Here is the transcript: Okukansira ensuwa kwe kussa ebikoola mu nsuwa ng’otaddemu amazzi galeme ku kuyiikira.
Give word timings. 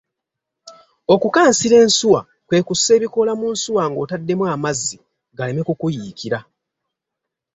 Okukansira 1.13 1.75
ensuwa 1.85 2.21
kwe 2.47 2.59
kussa 2.67 2.91
ebikoola 2.97 3.33
mu 3.39 3.47
nsuwa 3.53 3.83
ng’otaddemu 3.91 4.43
amazzi 4.55 4.97
galeme 5.37 5.61
ku 5.67 5.73
kuyiikira. 5.79 6.39